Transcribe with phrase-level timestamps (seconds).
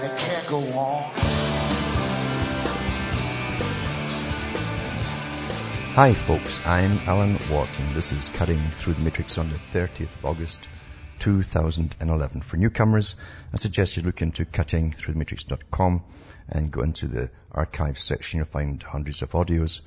[0.00, 1.02] and it can't go on.
[5.94, 10.14] Hi folks, I'm Alan Watt and this is Cutting Through the Matrix on the 30th
[10.14, 10.68] of August
[11.18, 12.40] 2011.
[12.40, 13.16] For newcomers,
[13.52, 16.04] I suggest you look into cuttingthroughthematrix.com
[16.48, 18.38] and go into the archives section.
[18.38, 19.82] You'll find hundreds of audios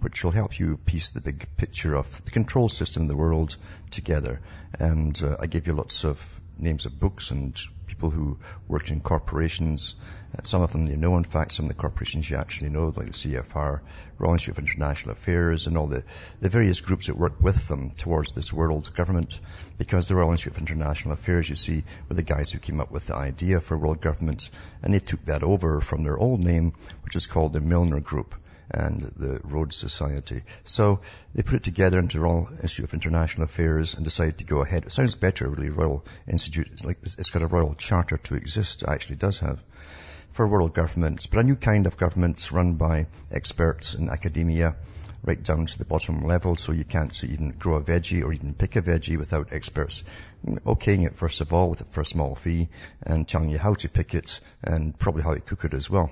[0.00, 3.56] which will help you piece the big picture of the control system of the world
[3.90, 4.40] together.
[4.78, 8.38] And uh, I give you lots of names of books and people who
[8.68, 9.94] work in corporations.
[10.36, 12.92] Uh, some of them you know, in fact, some of the corporations you actually know,
[12.96, 13.80] like the CFR,
[14.18, 16.04] Royal Institute of International Affairs, and all the,
[16.40, 19.40] the various groups that work with them towards this world government.
[19.78, 22.90] Because the Royal Institute of International Affairs, you see, were the guys who came up
[22.90, 24.50] with the idea for world government,
[24.82, 26.72] and they took that over from their old name,
[27.02, 28.34] which was called the Milner Group
[28.70, 30.42] and the Rhodes Society.
[30.64, 31.00] So
[31.34, 34.62] they put it together into a Royal Institute of International Affairs and decided to go
[34.62, 34.84] ahead.
[34.84, 36.68] It sounds better, really, Royal Institute.
[36.72, 38.82] It's like it's got a royal charter to exist.
[38.82, 39.62] It actually does have
[40.32, 44.74] for world governments, but a new kind of governments run by experts in academia
[45.24, 48.52] right down to the bottom level, so you can't even grow a veggie or even
[48.52, 50.04] pick a veggie without experts
[50.66, 52.68] okaying it first of all with for a small fee
[53.02, 56.10] and telling you how to pick it and probably how to cook it as well.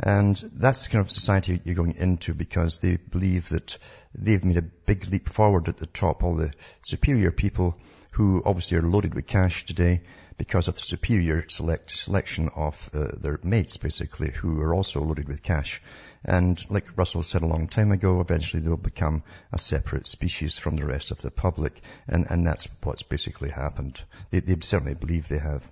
[0.00, 3.78] And that's the kind of society you're going into because they believe that
[4.14, 6.24] they've made a big leap forward at the top.
[6.24, 7.78] All the superior people
[8.12, 10.02] who obviously are loaded with cash today
[10.38, 15.28] because of the superior select, selection of uh, their mates, basically, who are also loaded
[15.28, 15.80] with cash.
[16.24, 20.76] And like Russell said a long time ago, eventually they'll become a separate species from
[20.76, 21.80] the rest of the public.
[22.08, 24.02] And, and that's what's basically happened.
[24.30, 25.68] They, they certainly believe they have.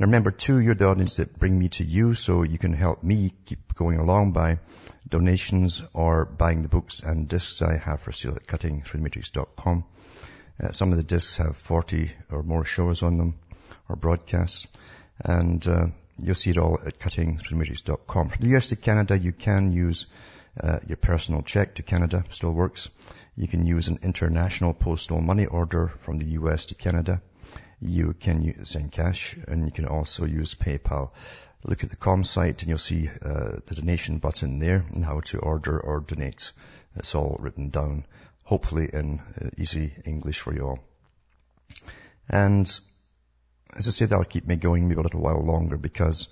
[0.00, 3.02] Now remember too, you're the audience that bring me to you, so you can help
[3.02, 4.58] me keep going along by
[5.06, 9.84] donations or buying the books and discs I have for sale at cuttingthroughthematrix.com.
[10.58, 13.34] Uh, some of the discs have 40 or more shows on them
[13.90, 14.68] or broadcasts
[15.22, 18.28] and uh, you'll see it all at cuttingthroughthematrix.com.
[18.30, 20.06] From the US to Canada, you can use
[20.58, 22.88] uh, your personal check to Canada, still works.
[23.36, 27.20] You can use an international postal money order from the US to Canada
[27.80, 31.10] you can use, send cash and you can also use PayPal.
[31.64, 35.20] Look at the com site and you'll see uh, the donation button there and how
[35.20, 36.52] to order or donate.
[36.96, 38.06] It's all written down,
[38.44, 40.78] hopefully in uh, easy English for you all.
[42.28, 42.66] And
[43.76, 46.28] as I say, that'll keep me going maybe a little while longer because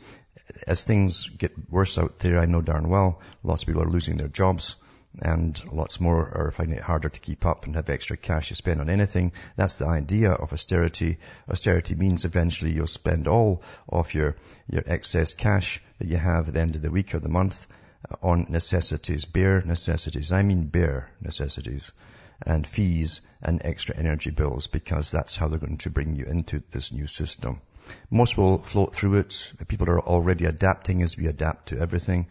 [0.67, 4.17] as things get worse out there, I know darn well, lots of people are losing
[4.17, 4.77] their jobs
[5.23, 8.55] and lots more are finding it harder to keep up and have extra cash to
[8.55, 9.33] spend on anything.
[9.57, 11.19] That's the idea of austerity.
[11.49, 14.37] Austerity means eventually you'll spend all of your,
[14.69, 17.67] your excess cash that you have at the end of the week or the month
[18.23, 20.33] on necessities, bare necessities.
[20.33, 21.93] I mean bare necessities
[22.47, 26.63] and fees and extra energy bills because that's how they're going to bring you into
[26.71, 27.61] this new system.
[28.11, 29.53] Most will float through it.
[29.67, 32.27] People are already adapting as we adapt to everything.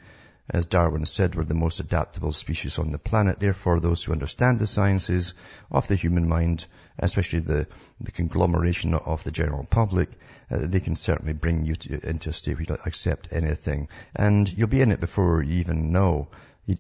[0.50, 3.40] As Darwin said, we're the most adaptable species on the planet.
[3.40, 5.34] Therefore, those who understand the sciences
[5.70, 6.66] of the human mind,
[6.98, 7.68] especially the,
[8.00, 10.10] the conglomeration of the general public,
[10.50, 13.90] uh, they can certainly bring you to, into a state where you accept anything.
[14.16, 16.30] And you'll be in it before you even know.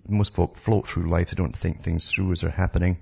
[0.07, 1.29] Most folk float through life.
[1.29, 2.97] They don't think things through as they're happening.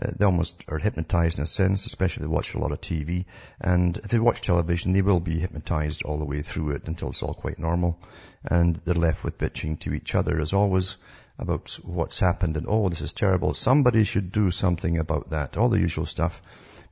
[0.00, 2.80] Uh, they almost are hypnotized in a sense, especially if they watch a lot of
[2.80, 3.26] TV.
[3.60, 7.10] And if they watch television, they will be hypnotized all the way through it until
[7.10, 7.98] it's all quite normal.
[8.44, 10.96] And they're left with bitching to each other as always
[11.38, 13.54] about what's happened and, oh, this is terrible.
[13.54, 15.56] Somebody should do something about that.
[15.56, 16.40] All the usual stuff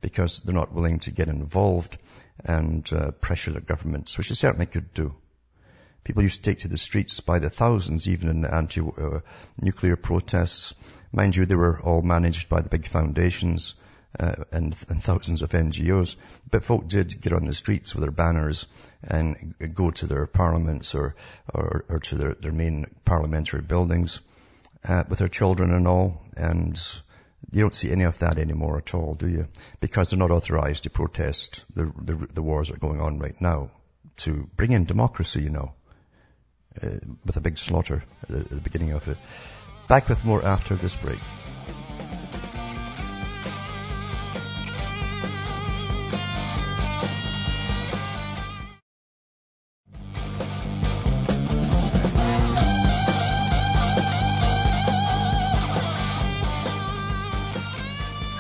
[0.01, 1.99] because they're not willing to get involved
[2.45, 5.15] and uh, pressure their governments, which they certainly could do.
[6.09, 10.73] People used to take to the streets by the thousands, even in the anti-nuclear protests.
[11.13, 13.75] Mind you, they were all managed by the big foundations
[14.19, 16.17] uh, and, and, thousands of NGOs.
[16.51, 18.65] But folk did get on the streets with their banners
[19.03, 21.15] and go to their parliaments or,
[21.53, 24.23] or, or to their, their, main parliamentary buildings
[24.89, 26.23] uh, with their children and all.
[26.39, 26.81] And
[27.51, 29.47] you don't see any of that anymore at all, do you?
[29.81, 33.39] Because they're not authorized to protest the, the, the wars that are going on right
[33.43, 33.73] now
[34.17, 35.75] to bring in democracy, you know
[36.83, 39.19] uh, with a big slaughter at the, at the beginning of it.
[39.89, 41.21] Back with more after this break.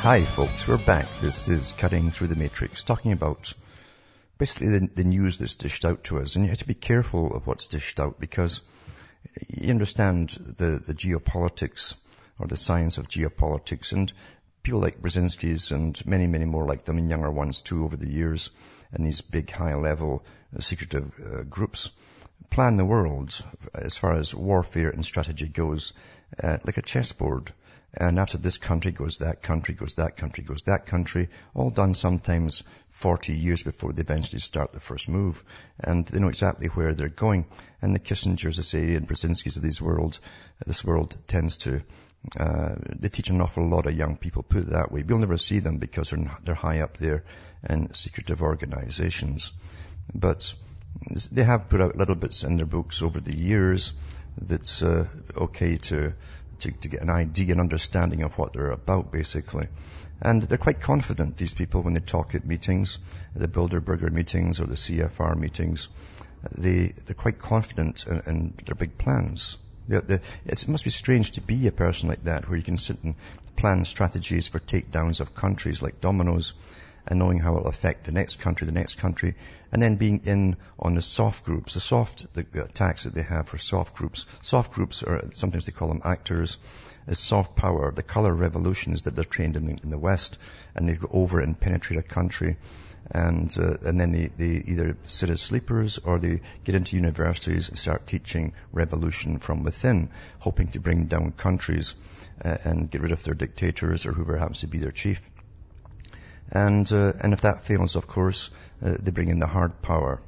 [0.09, 1.07] Hi, folks, we're back.
[1.21, 3.53] This is Cutting Through the Matrix, talking about
[4.39, 6.37] basically the, the, news that's dished out to us.
[6.37, 8.63] And you have to be careful of what's dished out because
[9.49, 11.95] you understand the, the geopolitics
[12.39, 14.13] or the science of geopolitics and
[14.63, 18.11] people like Brzezinski's and many, many more like them and younger ones too over the
[18.11, 18.51] years
[18.93, 20.25] and these big high level
[20.57, 21.91] uh, secretive uh, groups
[22.51, 23.45] plan the world
[23.75, 25.93] as far as warfare and strategy goes
[26.43, 27.53] uh, like a chessboard
[27.95, 31.95] and after this country goes that country, goes that country, goes that country, all done
[31.95, 35.43] sometimes 40 years before they eventually start the first move.
[35.81, 37.47] And they know exactly where they're going.
[37.81, 40.19] And the Kissingers, I say, and Brzezinski's of these world,
[40.67, 41.83] this world tends to,
[42.39, 45.03] uh, they teach an awful lot of young people, put it that way.
[45.03, 47.25] We'll never see them because they're, they're high up there
[47.69, 49.53] in secretive organizations.
[50.15, 50.55] But
[51.33, 53.95] they have put out little bits in their books over the years
[54.41, 55.07] that's uh,
[55.37, 56.15] okay to
[56.61, 59.69] to, to get an idea and understanding of what they're about, basically.
[60.21, 62.99] And they're quite confident, these people, when they talk at meetings,
[63.35, 65.89] the Bilderberger meetings or the CFR meetings.
[66.57, 69.59] They, they're quite confident in, in their big plans.
[69.87, 72.77] They're, they're, it must be strange to be a person like that, where you can
[72.77, 73.15] sit and
[73.57, 76.55] plan strategies for takedowns of countries like dominoes
[77.09, 79.35] and knowing how it'll affect the next country, the next country,
[79.73, 83.49] and then being in on the soft groups, the soft the attacks that they have
[83.49, 84.27] for soft groups.
[84.43, 86.59] Soft groups are sometimes they call them actors,
[87.07, 90.39] is soft power, the color revolutions that they're trained in the, in the West,
[90.75, 92.59] and they go over and penetrate a country,
[93.11, 97.71] and uh, and then they, they either sit as sleepers or they get into universities
[97.71, 101.95] and start teaching revolution from within, hoping to bring down countries
[102.45, 105.31] uh, and get rid of their dictators or whoever happens to be their chief.
[106.51, 108.51] And, uh, and if that fails, of course,
[108.83, 110.21] uh, they bring in the hard power.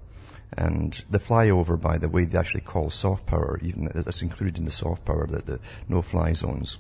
[0.57, 4.65] And the flyover, by the way, they actually call soft power, even that's included in
[4.65, 6.79] the soft power, the, the no-fly zones.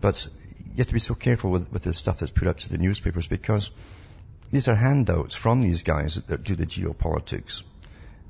[0.00, 0.28] But
[0.64, 2.78] you have to be so careful with, with the stuff that's put out to the
[2.78, 3.72] newspapers because
[4.52, 7.64] these are handouts from these guys that, do the geopolitics.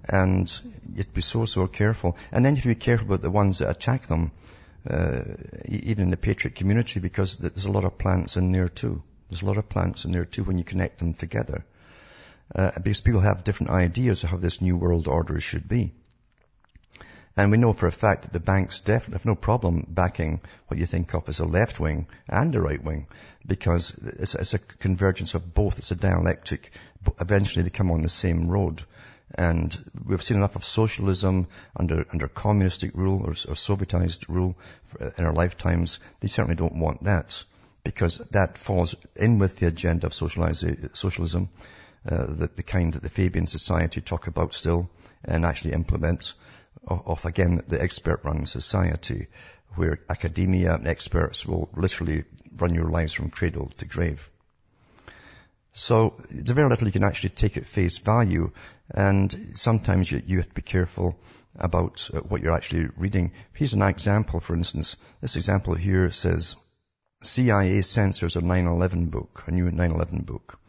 [0.08, 0.50] And
[0.88, 2.16] you have to be so, so careful.
[2.32, 4.32] And then you have to be careful about the ones that attack them,
[4.88, 5.24] uh,
[5.66, 9.02] even in the patriot community, because there's a lot of plants in there too.
[9.28, 11.64] There's a lot of plants in there too when you connect them together.
[12.54, 15.92] Uh, because people have different ideas of how this new world order should be.
[17.36, 20.80] And we know for a fact that the banks definitely have no problem backing what
[20.80, 23.06] you think of as a left wing and a right wing,
[23.46, 25.78] because it's, it's, a convergence of both.
[25.78, 26.72] It's a dialectic.
[27.20, 28.82] Eventually they come on the same road.
[29.34, 29.76] And
[30.06, 34.56] we've seen enough of socialism under, under communistic rule or, or Sovietized rule
[35.18, 36.00] in our lifetimes.
[36.20, 37.44] They certainly don't want that
[37.88, 41.48] because that falls in with the agenda of socialism,
[42.06, 44.90] uh, the, the, kind that the Fabian Society talk about still
[45.24, 46.34] and actually implement
[46.86, 49.28] of, of again, the expert-run society
[49.74, 52.24] where academia and experts will literally
[52.58, 54.28] run your lives from cradle to grave.
[55.72, 58.50] So there's very little you can actually take at face value,
[58.90, 61.18] and sometimes you, you have to be careful
[61.56, 63.32] about uh, what you're actually reading.
[63.54, 64.96] Here's an example, for instance.
[65.22, 66.56] This example here says,
[67.20, 70.60] CIA censors a 9-11 book, a new 9-11 book.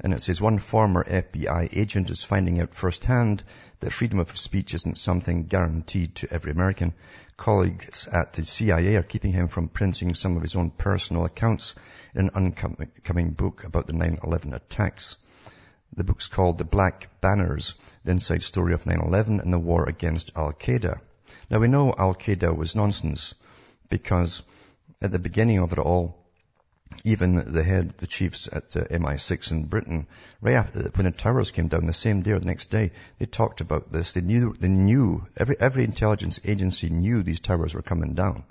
[0.00, 3.44] And it says one former FBI agent is finding out firsthand
[3.78, 6.94] that freedom of speech isn't something guaranteed to every American.
[7.36, 11.76] Colleagues at the CIA are keeping him from printing some of his own personal accounts
[12.12, 15.14] in an upcoming book about the 9-11 attacks.
[15.94, 20.32] The book's called The Black Banners, the inside story of 9-11 and the war against
[20.34, 20.98] Al-Qaeda.
[21.50, 23.36] Now we know Al-Qaeda was nonsense
[23.88, 24.42] because
[25.04, 26.16] at the beginning of it all,
[27.04, 30.06] even the head, the chiefs at uh, MI6 in Britain,
[30.40, 33.26] right after, when the towers came down the same day or the next day, they
[33.26, 34.12] talked about this.
[34.12, 38.44] They knew, they knew, every, every intelligence agency knew these towers were coming down.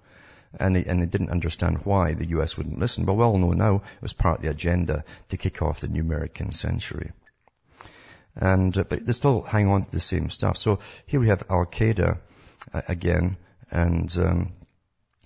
[0.60, 3.06] And they, and they didn't understand why the US wouldn't listen.
[3.06, 5.88] But we all know now it was part of the agenda to kick off the
[5.88, 7.14] new American century.
[8.36, 10.58] And, uh, but they still hang on to the same stuff.
[10.58, 12.20] So here we have Al-Qaeda
[12.72, 13.38] uh, again,
[13.72, 14.54] and um,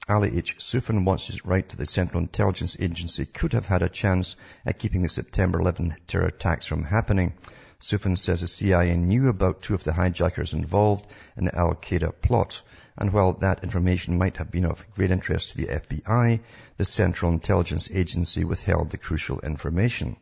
[0.10, 0.58] Ali H.
[0.60, 4.80] Soufan wants his right to the Central Intelligence Agency could have had a chance at
[4.80, 7.34] keeping the September 11 terror attacks from happening.
[7.82, 12.62] Soufan says the CIA knew about two of the hijackers involved in the Al-Qaeda plot.
[12.98, 16.40] And while that information might have been of great interest to the FBI,
[16.78, 20.16] the Central Intelligence Agency withheld the crucial information.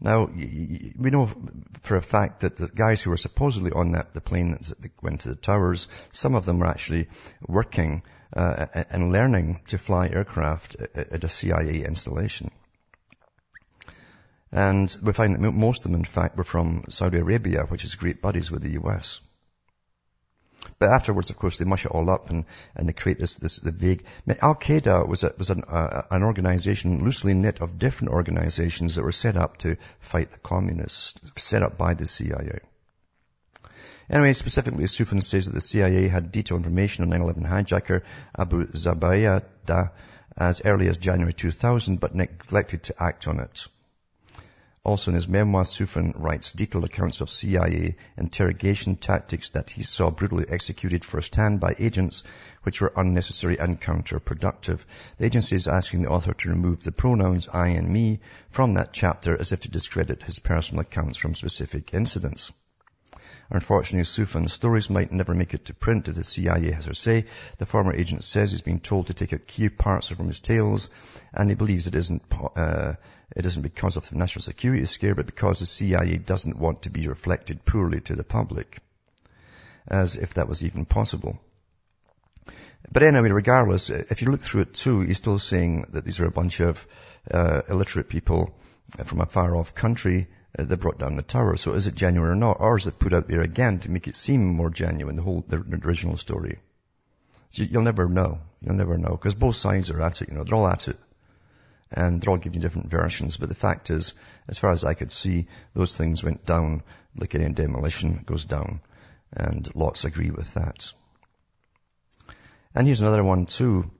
[0.00, 1.30] Now, we know
[1.82, 5.22] for a fact that the guys who were supposedly on that, the plane that went
[5.22, 7.08] to the towers, some of them were actually
[7.48, 8.02] working
[8.34, 12.50] uh, and learning to fly aircraft at a CIA installation.
[14.50, 17.94] And we find that most of them, in fact, were from Saudi Arabia, which is
[17.96, 19.20] great buddies with the US.
[20.78, 22.44] But afterwards, of course, they mush it all up and,
[22.74, 24.04] and they create this, this, the vague.
[24.40, 29.12] Al-Qaeda was, a, was an, uh, an organization loosely knit of different organizations that were
[29.12, 32.60] set up to fight the communists, set up by the CIA.
[34.10, 38.02] Anyway, specifically, Soufan says that the CIA had detailed information on 9-11 hijacker
[38.38, 39.90] Abu Zubaydah
[40.36, 43.66] as early as January 2000, but neglected to act on it.
[44.82, 50.10] Also in his memoir, Soufan writes detailed accounts of CIA interrogation tactics that he saw
[50.10, 52.22] brutally executed firsthand by agents,
[52.62, 54.86] which were unnecessary and counterproductive.
[55.18, 58.94] The agency is asking the author to remove the pronouns I and me from that
[58.94, 62.52] chapter as if to discredit his personal accounts from specific incidents.
[63.50, 67.24] Unfortunately, Soufan's stories might never make it to print, the CIA has her say.
[67.56, 70.90] The former agent says he's been told to take out key parts from his tales,
[71.32, 72.22] and he believes it isn't,
[72.56, 72.94] uh,
[73.34, 76.90] it isn't because of the national security scare, but because the CIA doesn't want to
[76.90, 78.80] be reflected poorly to the public.
[79.86, 81.40] As if that was even possible.
[82.92, 86.26] But anyway, regardless, if you look through it too, he's still saying that these are
[86.26, 86.86] a bunch of
[87.30, 88.54] uh, illiterate people
[89.04, 90.28] from a far off country
[90.58, 91.56] uh, that brought down the tower.
[91.56, 92.58] So is it genuine or not?
[92.60, 95.44] Or is it put out there again to make it seem more genuine, the whole,
[95.46, 96.58] the original story?
[97.50, 98.40] So you'll never know.
[98.60, 99.10] You'll never know.
[99.10, 100.96] Because both sides are at it, you know, they're all at it.
[101.90, 103.36] And they're all giving different versions.
[103.36, 104.14] But the fact is,
[104.48, 106.82] as far as I could see, those things went down
[107.16, 108.80] like any demolition goes down.
[109.32, 110.92] And lots agree with that.
[112.74, 113.90] And here's another one too.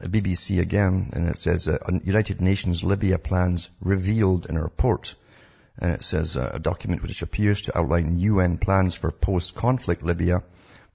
[0.00, 5.16] BBC again, and it says, uh, United Nations Libya plans revealed in a report
[5.78, 10.42] and it says uh, a document which appears to outline UN plans for post-conflict Libya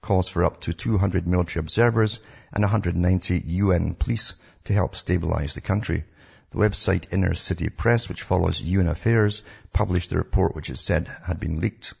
[0.02, 2.20] calls for up to 200 military observers
[2.52, 6.04] and 190 UN police to help stabilize the country.
[6.50, 11.08] The website Inner City Press, which follows UN affairs, published the report which it said
[11.26, 11.94] had been leaked.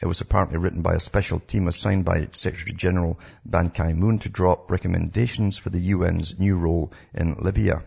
[0.00, 4.28] It was apparently written by a special team assigned by Secretary General Ban Ki-moon to
[4.28, 7.84] draw up recommendations for the UN's new role in Libya.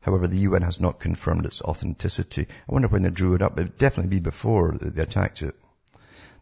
[0.00, 2.46] However, the UN has not confirmed its authenticity.
[2.68, 3.58] I wonder when they drew it up.
[3.58, 5.54] It would definitely be before they attacked it.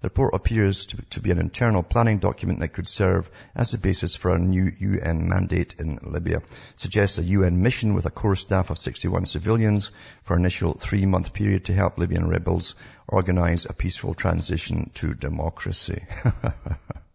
[0.00, 3.78] The report appears to, to, be an internal planning document that could serve as the
[3.78, 6.36] basis for a new UN mandate in Libya.
[6.36, 6.44] It
[6.76, 9.90] suggests a UN mission with a core staff of 61 civilians
[10.22, 12.76] for an initial three-month period to help Libyan rebels
[13.08, 16.04] organize a peaceful transition to democracy.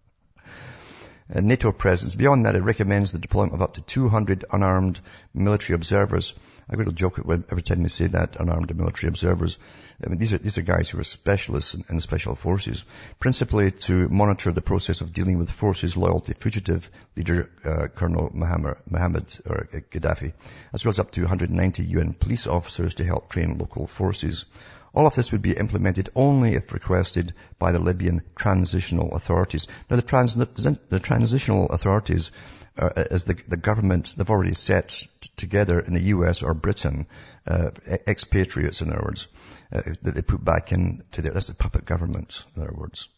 [1.30, 2.16] NATO presence.
[2.16, 5.00] Beyond that, it recommends the deployment of up to 200 unarmed
[5.34, 6.34] military observers.
[6.70, 9.58] I to joke every time they say that, unarmed military observers.
[10.04, 12.86] I mean, these are, these are guys who are specialists in, in special forces,
[13.20, 18.32] principally to monitor the process of dealing with forces loyal to fugitive leader, uh, Colonel
[18.34, 20.34] Mohammed, Mohammed or Gaddafi,
[20.74, 24.46] as well as up to 190 UN police officers to help train local forces.
[24.94, 29.68] All of this would be implemented only if requested by the Libyan transitional authorities.
[29.90, 32.32] Now the, trans, the transitional authorities
[32.78, 37.08] uh, as the, the, government, they've already set t- together in the US or Britain,
[37.48, 37.72] uh,
[38.08, 39.28] expatriates in other words,
[39.72, 41.34] uh, that they put back into there.
[41.34, 43.10] That's the puppet government, in other words.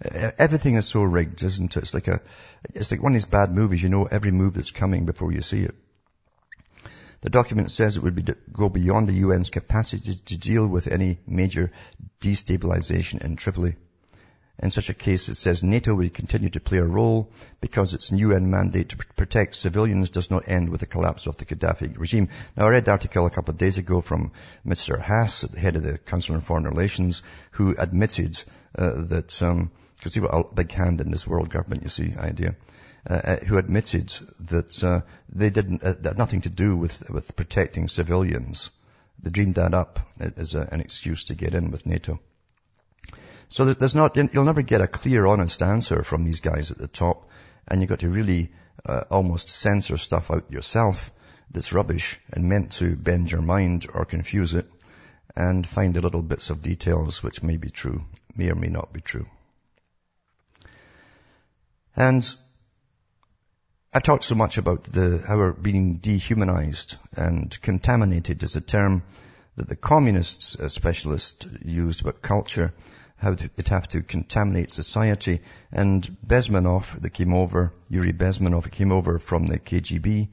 [0.00, 1.82] Everything is so rigged, isn't it?
[1.82, 2.20] It's like a,
[2.74, 3.82] it's like one of these bad movies.
[3.82, 5.74] You know every move that's coming before you see it.
[7.20, 11.18] The document says it would be, go beyond the UN's capacity to deal with any
[11.26, 11.72] major
[12.20, 13.74] destabilization in Tripoli.
[14.60, 18.10] In such a case, it says NATO will continue to play a role because its
[18.10, 22.28] UN mandate to protect civilians does not end with the collapse of the Gaddafi regime.
[22.56, 24.32] Now, I read the article a couple of days ago from
[24.66, 25.00] Mr.
[25.00, 27.22] Haass, the head of the Council on Foreign Relations,
[27.52, 28.42] who admitted
[28.76, 29.70] uh, that, because um,
[30.12, 32.56] he was a big hand in this world government, you see, idea.
[33.08, 35.00] Uh, uh, who admitted that uh,
[35.30, 38.70] they didn't uh, had nothing to do with with protecting civilians.
[39.22, 42.20] They dreamed that up as a, an excuse to get in with NATO.
[43.48, 46.86] So there's not you'll never get a clear, honest answer from these guys at the
[46.86, 47.30] top,
[47.66, 48.52] and you've got to really
[48.84, 51.10] uh, almost censor stuff out yourself
[51.50, 54.70] that's rubbish and meant to bend your mind or confuse it,
[55.34, 58.04] and find the little bits of details which may be true,
[58.36, 59.26] may or may not be true.
[61.96, 62.22] And
[63.90, 69.02] I've talked so much about the, how we're being dehumanized and contaminated is a term
[69.56, 72.74] that the communists uh, specialist used about culture,
[73.16, 75.40] how it have to contaminate society.
[75.72, 80.28] And Bezmenov that came over, Yuri Bezmenov, came over from the KGB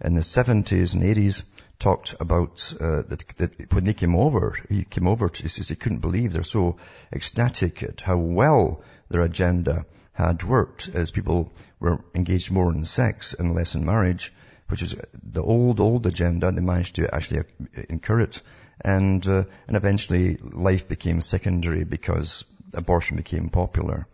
[0.00, 1.42] in the 70s and 80s,
[1.78, 5.76] talked about uh, that, that, when they came over, he came over, he says he
[5.76, 6.78] couldn't believe they're so
[7.12, 13.34] ecstatic at how well their agenda had worked as people were engaged more in sex
[13.34, 14.32] and less in marriage,
[14.68, 16.50] which is the old, old agenda.
[16.50, 17.42] They managed to actually
[17.88, 18.40] incur it.
[18.80, 22.44] And, uh, and eventually life became secondary because
[22.74, 24.06] abortion became popular.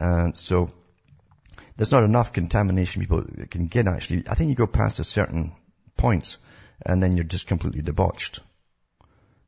[0.00, 0.70] And so
[1.76, 4.24] there's not enough contamination people can get actually.
[4.28, 5.52] I think you go past a certain
[5.96, 6.38] point
[6.84, 8.40] and then you're just completely debauched.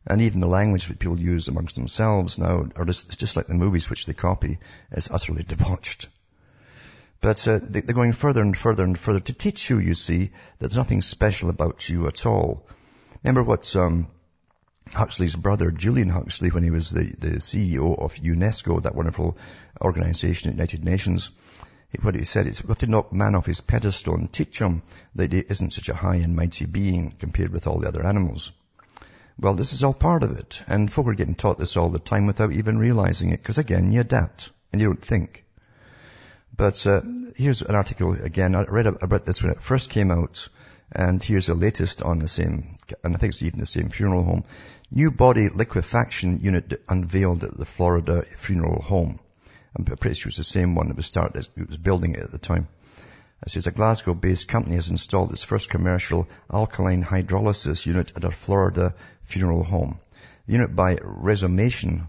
[0.06, 3.54] And even the language that people use amongst themselves now, or it's just like the
[3.54, 4.58] movies which they copy,
[4.92, 6.08] is utterly debauched.
[7.20, 10.26] But uh, they're going further and further and further to teach you, you see,
[10.58, 12.66] that there's nothing special about you at all.
[13.22, 14.08] Remember what um,
[14.92, 19.36] Huxley's brother, Julian Huxley, when he was the, the CEO of UNESCO, that wonderful
[19.82, 21.30] organization at United Nations,
[22.00, 24.82] what he said is, we have to knock man off his pedestal and teach him
[25.14, 28.52] that he isn't such a high and mighty being compared with all the other animals.
[29.40, 30.62] Well, this is all part of it.
[30.66, 33.42] And folk are getting taught this all the time without even realizing it.
[33.42, 35.44] Because again, you adapt and you don't think.
[36.54, 37.00] But uh,
[37.36, 38.54] here's an article again.
[38.54, 40.48] I read about this when it first came out.
[40.92, 44.24] And here's the latest on the same, and I think it's even the same funeral
[44.24, 44.42] home.
[44.90, 49.20] New body liquefaction unit unveiled at the Florida funeral home.
[49.76, 52.32] I'm pretty sure it's the same one that was started, it was building it at
[52.32, 52.66] the time.
[53.42, 58.30] It says a Glasgow-based company has installed its first commercial alkaline hydrolysis unit at a
[58.30, 59.98] Florida funeral home.
[60.46, 62.08] The unit by Resomation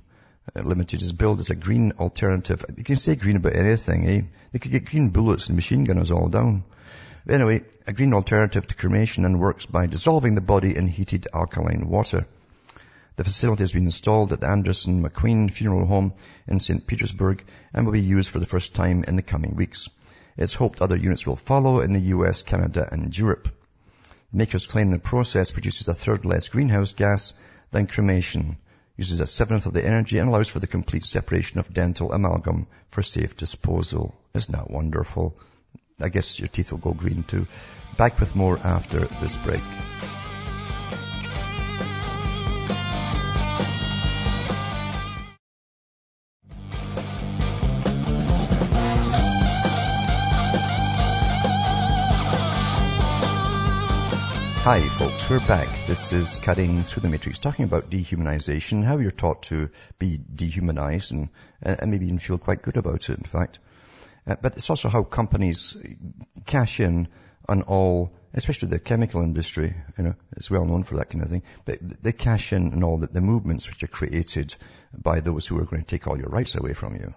[0.54, 2.66] uh, Limited is billed as a green alternative.
[2.76, 4.22] You can say green about anything, eh?
[4.52, 6.66] They could get green bullets and machine gunners all down.
[7.30, 11.88] Anyway, a green alternative to cremation and works by dissolving the body in heated alkaline
[11.88, 12.26] water.
[13.16, 16.14] The facility has been installed at the Anderson McQueen Funeral Home
[16.48, 16.86] in St.
[16.86, 19.88] Petersburg and will be used for the first time in the coming weeks.
[20.38, 23.48] It's hoped other units will follow in the US, Canada and Europe.
[24.32, 27.34] Makers claim the process produces a third less greenhouse gas
[27.72, 28.58] than cremation,
[28.96, 32.68] uses a seventh of the energy and allows for the complete separation of dental amalgam
[32.92, 34.16] for safe disposal.
[34.34, 35.36] Isn't that wonderful?
[36.00, 37.48] I guess your teeth will go green too.
[37.98, 39.62] Back with more after this break.
[54.64, 55.88] Hi folks, we're back.
[55.88, 61.12] This is Cutting Through the Matrix, talking about dehumanization, how you're taught to be dehumanized
[61.14, 61.30] and,
[61.64, 63.58] and maybe even feel quite good about it, in fact.
[64.28, 65.76] Uh, but it's also how companies
[66.46, 67.08] cash in
[67.50, 71.32] on all, especially the chemical industry, you know, it's well known for that kind of
[71.32, 74.56] thing, but they cash in on all the, the movements which are created
[74.96, 77.16] by those who are going to take all your rights away from you.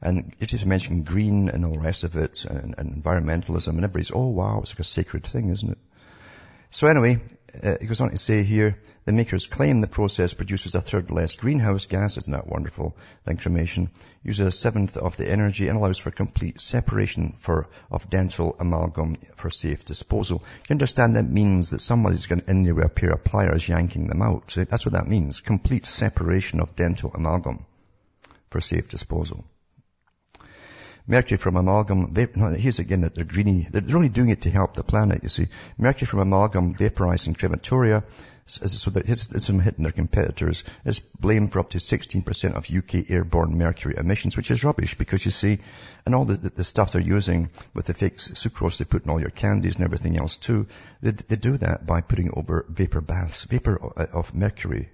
[0.00, 3.84] And it just mentioned green and all the rest of it and, and environmentalism and
[3.84, 5.78] everybody's, oh wow, it's like a sacred thing, isn't it?
[6.70, 7.20] So anyway,
[7.54, 8.76] uh, it goes on to say here,
[9.06, 13.38] the makers claim the process produces a third less greenhouse gas, isn't that wonderful, than
[13.38, 13.88] cremation,
[14.22, 19.16] uses a seventh of the energy and allows for complete separation for, of dental amalgam
[19.36, 20.42] for safe disposal.
[20.68, 23.66] You understand that means that somebody's going to in there with a pair of pliers
[23.66, 24.54] yanking them out.
[24.54, 25.40] That's what that means.
[25.40, 27.64] Complete separation of dental amalgam
[28.50, 29.44] for safe disposal
[31.08, 34.74] mercury from amalgam, no, here's again that they're greeny, they're only doing it to help
[34.74, 35.48] the planet, you see.
[35.78, 36.74] Mercury from amalgam.
[36.74, 38.04] Vaporizing crematoria,
[38.46, 43.10] so that it's, it's hitting their competitors, is blamed for up to 16% of UK
[43.10, 45.58] airborne mercury emissions, which is rubbish because you see,
[46.04, 49.10] and all the, the, the stuff they're using with the fake sucrose they put in
[49.10, 50.66] all your candies and everything else too,
[51.00, 54.90] they, they do that by putting over vapor baths, vapor uh, of mercury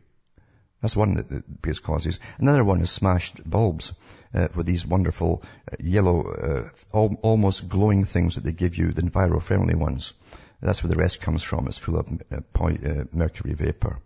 [0.84, 2.20] that's one of the biggest causes.
[2.36, 3.94] Another one is smashed bulbs
[4.34, 5.42] uh, with these wonderful
[5.72, 10.12] uh, yellow, uh, al- almost glowing things that they give you, the enviro-friendly ones.
[10.60, 11.68] That's where the rest comes from.
[11.68, 13.98] It's full of uh, po- uh, mercury vapor.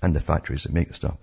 [0.00, 1.16] And the factories that make the stuff.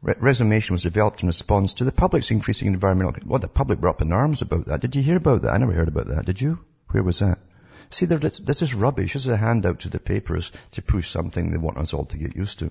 [0.00, 3.14] Re- Resomation was developed in response to the public's increasing environmental...
[3.26, 4.80] Well, the public were up in arms about that.
[4.80, 5.52] Did you hear about that?
[5.52, 6.24] I never heard about that.
[6.24, 6.58] Did you?
[6.88, 7.38] Where was that?
[7.90, 9.12] See, this is rubbish.
[9.12, 12.16] This is a handout to the papers to push something they want us all to
[12.16, 12.70] get used to.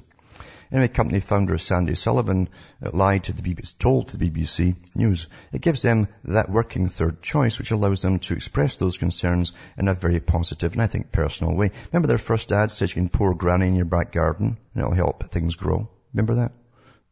[0.71, 2.47] Anyway, company founder Sandy Sullivan
[2.83, 5.27] uh, lied to the BBC, told to the BBC News.
[5.51, 9.87] It gives them that working third choice, which allows them to express those concerns in
[9.87, 11.71] a very positive and I think personal way.
[11.91, 14.93] Remember their first ad says you can pour granny in your back garden and it'll
[14.93, 15.89] help things grow.
[16.13, 16.51] Remember that?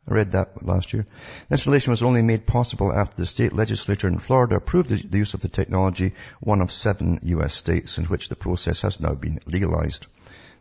[0.07, 1.07] I read that last year.
[1.49, 5.33] This relation was only made possible after the state legislature in Florida approved the use
[5.33, 7.53] of the technology, one of seven U.S.
[7.53, 10.05] states in which the process has now been legalized.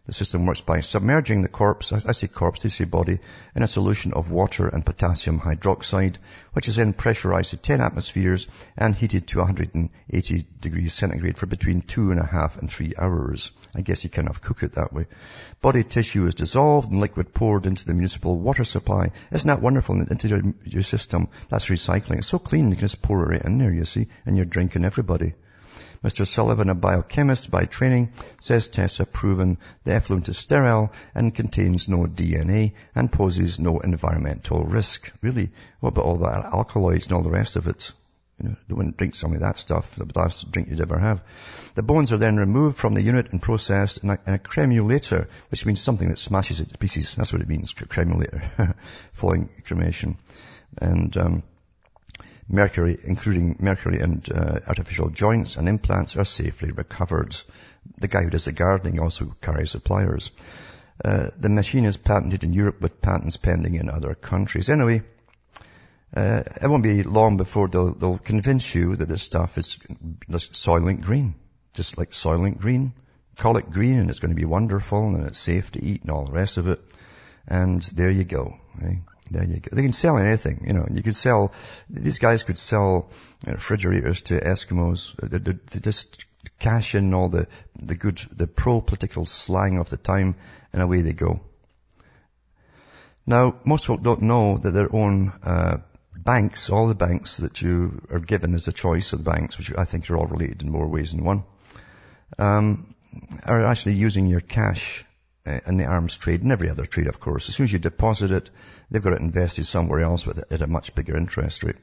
[0.07, 3.19] The system works by submerging the corpse, I say corpse, they say body,
[3.57, 6.19] in a solution of water and potassium hydroxide,
[6.53, 11.81] which is then pressurized to 10 atmospheres and heated to 180 degrees centigrade for between
[11.81, 13.51] two and a half and three hours.
[13.75, 15.07] I guess you kind of cook it that way.
[15.61, 19.11] Body tissue is dissolved and liquid poured into the municipal water supply.
[19.33, 20.01] Isn't that wonderful?
[20.01, 21.31] Into your, your system.
[21.49, 22.19] That's recycling.
[22.19, 24.47] It's so clean you can just pour it right in there, you see, and you're
[24.47, 25.35] drinking everybody.
[26.07, 26.25] Mr.
[26.25, 31.89] Sullivan, a biochemist by training, says tests have proven the effluent is sterile and contains
[31.89, 35.11] no DNA and poses no environmental risk.
[35.21, 35.51] Really?
[35.81, 37.93] What about all the alkaloids and all the rest of it?
[38.41, 41.25] You know, you wouldn't drink some of that stuff, the last drink you'd ever have.
[41.75, 45.29] The bones are then removed from the unit and processed in a, in a cremulator,
[45.51, 47.17] which means something that smashes it to pieces.
[47.17, 48.45] That's what it means, cremulator,
[49.13, 50.19] following cremation.
[50.79, 51.43] And, um,
[52.49, 57.37] mercury, including mercury and uh, artificial joints and implants are safely recovered.
[57.99, 60.31] The guy who does the gardening also carries the pliers.
[61.05, 64.71] Uh, the machine is patented in Europe with patents pending in other countries.
[64.71, 65.03] Anyway,
[66.15, 69.79] uh, it won't be long before they'll, they'll convince you that this stuff is
[70.31, 71.35] Soylent Green.
[71.75, 72.95] Just like Soylent Green.
[73.37, 76.11] Call it green and it's going to be wonderful and it's safe to eat and
[76.11, 76.81] all the rest of it.
[77.47, 78.57] And there you go.
[78.83, 78.95] Eh?
[79.31, 79.75] There you go.
[79.75, 80.87] They can sell anything, you know.
[80.93, 81.53] You could sell,
[81.91, 83.11] these guys could sell
[83.45, 85.17] refrigerators to Eskimos.
[85.17, 86.25] They, they, they just
[86.59, 90.37] cash in all the, the good, the pro-political slang of the time
[90.73, 91.41] and away they go.
[93.27, 95.79] Now, most folk don't know that their own uh,
[96.17, 99.73] banks, all the banks that you are given as a choice of the banks, which
[99.77, 101.43] I think are all related in more ways than one,
[102.39, 102.95] um,
[103.45, 105.05] are actually using your cash
[105.47, 107.49] uh, in the arms trade and every other trade, of course.
[107.49, 108.51] As soon as you deposit it,
[108.91, 111.77] they've got it invested somewhere else with, at a much bigger interest rate.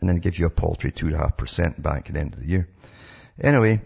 [0.00, 2.68] And then it gives you a paltry 2.5% back at the end of the year.
[3.40, 3.82] Anyway,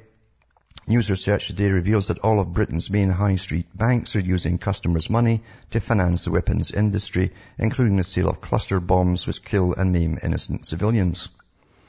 [0.85, 5.09] News research today reveals that all of Britain's main high street banks are using customers'
[5.09, 9.93] money to finance the weapons industry, including the sale of cluster bombs which kill and
[9.93, 11.29] maim innocent civilians.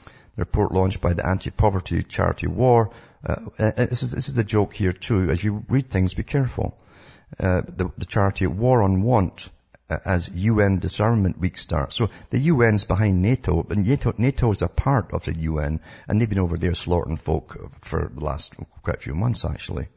[0.04, 2.92] The report launched by the anti-poverty charity War,
[3.26, 6.22] uh, uh, this, is, this, is, the joke here too, as you read things, be
[6.22, 6.78] careful.
[7.38, 9.48] Uh, the, the charity War on Want
[9.90, 11.96] uh, as UN Disarmament Week starts.
[11.96, 13.86] So the UN's behind NATO, and
[14.18, 18.10] NATO, is a part of the UN, and they've been over there slaughtering folk for
[18.14, 19.88] the last quite a few months actually.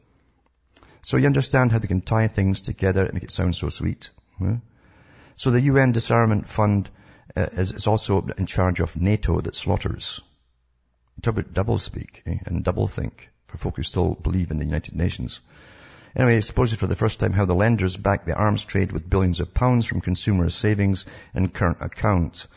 [1.02, 4.10] So you understand how they can tie things together and make it sound so sweet.
[4.40, 4.56] Yeah?
[5.36, 6.90] So the UN Disarmament Fund
[7.36, 10.20] uh, is, is, also in charge of NATO that slaughters.
[11.20, 12.38] Double, double speak eh?
[12.46, 15.40] and double think for folk who still believe in the United Nations.
[16.16, 19.08] Anyway, it exposes for the first time how the lenders back the arms trade with
[19.08, 22.48] billions of pounds from consumer savings and current accounts.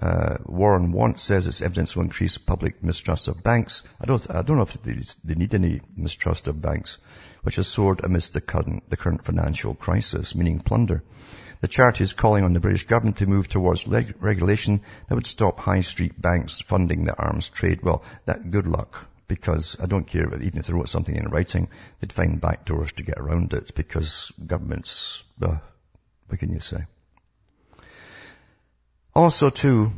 [0.00, 3.82] Uh, War on Want says its evidence will increase public mistrust of banks.
[4.00, 6.98] I don't, I don't know if they, they need any mistrust of banks,
[7.42, 11.04] which has soared amidst the current, the current financial crisis, meaning plunder.
[11.60, 15.26] The charity is calling on the British government to move towards leg- regulation that would
[15.26, 17.80] stop high street banks funding the arms trade.
[17.82, 21.68] Well, that, good luck because I don't care even if they wrote something in writing,
[22.00, 25.58] they'd find back doors to get around it because governments, uh,
[26.28, 26.84] what can you say?
[29.14, 29.92] Also too,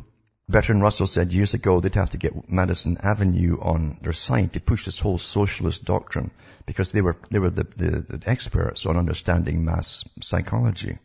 [0.49, 4.61] Bertrand Russell said years ago they'd have to get Madison Avenue on their side to
[4.61, 6.31] push this whole socialist doctrine
[6.67, 10.99] because they were, they were the, the, the experts on understanding mass psychology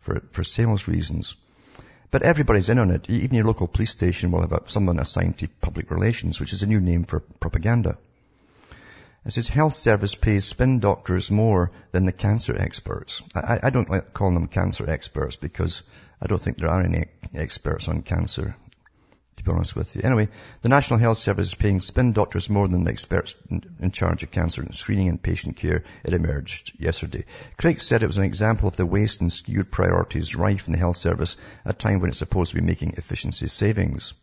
[0.00, 1.36] for, for sales reasons.
[2.14, 3.10] But everybody's in on it.
[3.10, 6.66] Even your local police station will have someone assigned to public relations, which is a
[6.68, 7.98] new name for propaganda.
[9.26, 13.24] It says health service pays spin doctors more than the cancer experts.
[13.34, 15.82] I, I don't like calling them cancer experts because
[16.22, 18.54] I don't think there are any experts on cancer
[19.44, 20.02] to be honest with you.
[20.04, 20.28] Anyway,
[20.62, 24.30] the National Health Service is paying spin doctors more than the experts in charge of
[24.30, 25.84] cancer screening and patient care.
[26.02, 27.24] It emerged yesterday.
[27.58, 30.78] Craig said it was an example of the waste and skewed priorities rife in the
[30.78, 34.14] health service at a time when it's supposed to be making efficiency savings.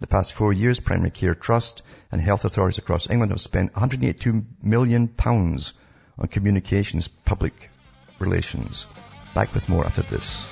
[0.00, 4.44] The past four years, Primary Care Trust and health authorities across England have spent 182
[4.62, 5.74] million pounds
[6.18, 7.70] on communications public
[8.18, 8.86] relations.
[9.34, 10.48] Back with more after this.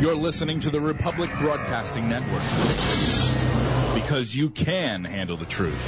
[0.00, 2.40] You're listening to the Republic Broadcasting Network.
[3.94, 5.78] Because you can handle the truth.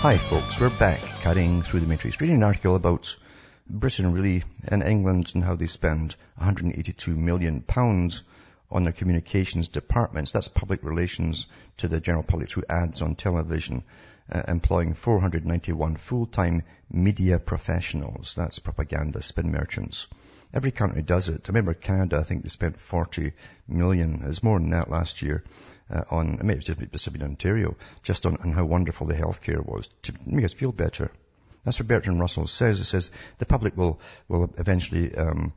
[0.00, 3.16] Hi folks, we're back cutting through the matrix, reading an article about
[3.68, 8.24] Britain really and England and how they spend 182 million pounds
[8.70, 10.32] on their communications departments.
[10.32, 11.46] That's public relations
[11.78, 13.84] to the general public through ads on television,
[14.30, 18.34] uh, employing 491 full-time media professionals.
[18.36, 20.06] That's propaganda spin merchants.
[20.52, 21.48] Every country does it.
[21.48, 23.32] I remember Canada, I think they spent 40
[23.68, 25.44] million, was more than that last year,
[25.88, 29.64] uh, on, maybe it was just in Ontario, just on, on how wonderful the healthcare
[29.64, 31.10] was to make us feel better.
[31.64, 32.80] That's what Bertrand Russell says.
[32.80, 35.52] It says the public will, will eventually, um,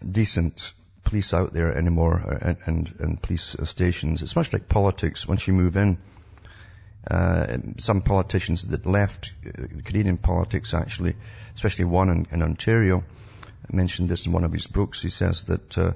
[0.09, 0.73] decent
[1.05, 4.23] police out there anymore uh, and, and, and police stations.
[4.23, 5.27] It's much like politics.
[5.27, 5.99] Once you move in,
[7.08, 11.16] uh, some politicians that left uh, Canadian politics actually,
[11.54, 13.04] especially one in, in, Ontario,
[13.72, 15.00] mentioned this in one of his books.
[15.00, 15.92] He says that uh,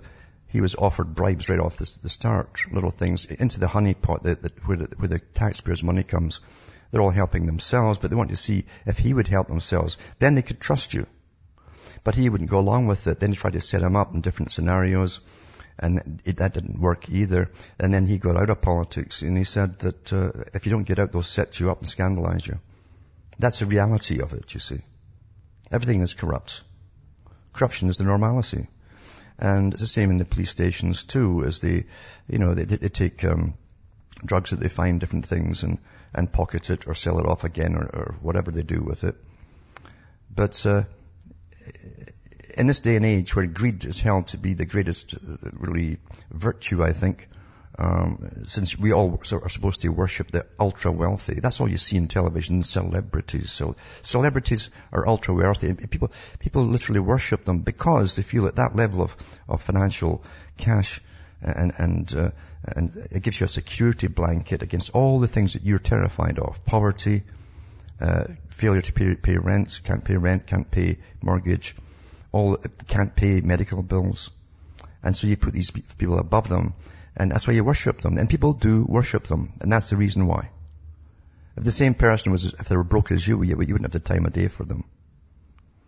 [0.49, 4.43] he was offered bribes right off the, the start, little things into the honeypot that,
[4.43, 6.41] that where, the, where the taxpayers' money comes.
[6.91, 9.99] They're all helping themselves, but they want to see if he would help themselves.
[10.21, 11.07] Then they could trust you.
[12.05, 13.19] But he wouldn't go along with it.
[13.19, 15.21] Then he tried to set him up in different scenarios
[15.79, 17.51] and it, that didn't work either.
[17.79, 20.85] And then he got out of politics, and he said that uh, if you don't
[20.85, 22.59] get out, they'll set you up and scandalize you.
[23.39, 24.81] That's the reality of it, you see.
[25.73, 26.63] Everything is corrupt.
[27.53, 28.69] Corruption is the normality.
[29.39, 31.87] And it's the same in the police stations too, as they,
[32.29, 33.55] you know, they, they take um,
[34.25, 35.79] drugs that they find different things and,
[36.15, 39.17] and pocket it or sell it off again or, or whatever they do with it.
[40.33, 40.85] But uh,
[42.57, 45.99] in this day and age where greed is held to be the greatest uh, really
[46.31, 47.29] virtue, I think,
[47.79, 51.35] um, since we all are supposed to worship the ultra wealthy.
[51.41, 53.51] That's all you see in television, celebrities.
[53.51, 55.75] So celebrities are ultra wealthy.
[55.75, 59.17] People, people literally worship them because they feel at that level of,
[59.49, 60.23] of financial
[60.57, 61.01] cash
[61.43, 62.31] and, and, uh,
[62.77, 66.65] and it gives you a security blanket against all the things that you're terrified of.
[66.65, 67.23] Poverty,
[68.01, 71.75] uh, failure to pay, pay rent, can't pay rent, can't pay mortgage,
[72.35, 74.31] all can't pay medical bills.
[75.05, 76.75] And so you put these people above them.
[77.17, 78.19] And that's why you worship them.
[78.19, 79.53] And people do worship them.
[79.61, 80.51] And that's the reason why.
[81.57, 84.01] If the same person was, if they were broke as you, you wouldn't have the
[84.01, 84.83] time of day for them.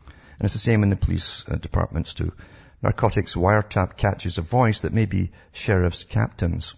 [0.07, 2.33] And it's the same in the police uh, departments too.
[2.81, 6.77] Narcotics wiretap catches a voice that may be sheriff's captains.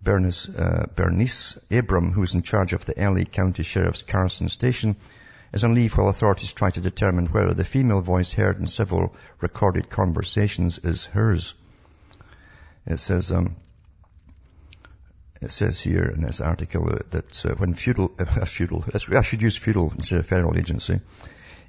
[0.00, 4.94] Bernice, uh, Bernice Abram, who is in charge of the LA County Sheriff's Carson Station,
[5.52, 9.14] is on leave while authorities try to determine whether the female voice heard in several
[9.40, 11.54] recorded conversations is hers.
[12.86, 13.56] It says, um,
[15.42, 19.56] it says here in this article that uh, when feudal, uh, feudal, I should use
[19.56, 21.00] feudal instead of federal agency,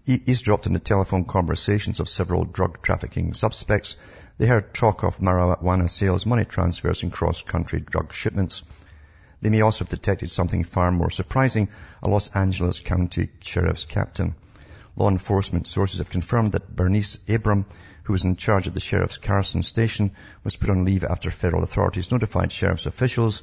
[0.06, 3.98] eavesdropped in the telephone conversations of several drug trafficking suspects.
[4.38, 8.63] They heard talk of marijuana sales, money transfers, and cross-country drug shipments.
[9.42, 11.70] They may also have detected something far more surprising,
[12.04, 14.36] a Los Angeles County Sheriff's captain.
[14.96, 17.66] Law enforcement sources have confirmed that Bernice Abram,
[18.04, 20.12] who was in charge of the Sheriff's Carson station,
[20.44, 23.42] was put on leave after federal authorities notified sheriff's officials